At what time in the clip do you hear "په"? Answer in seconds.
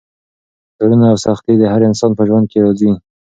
2.17-2.23